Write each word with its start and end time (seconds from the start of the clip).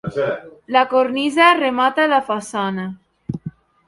La 0.75 0.81
cornisa 0.93 1.49
remata 1.63 2.07
la 2.13 2.21
façana. 2.31 2.87